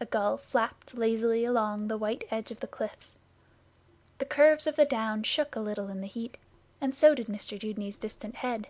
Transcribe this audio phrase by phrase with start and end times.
[0.00, 3.18] A gull flapped lazily along the white edge of the cliffs.
[4.18, 6.38] The curves of the Downs shook a little in the heat,
[6.80, 8.68] and so did Mr Dudeney's distant head.